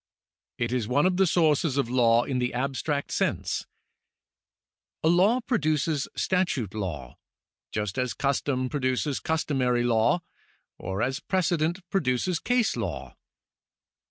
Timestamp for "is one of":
0.73-1.17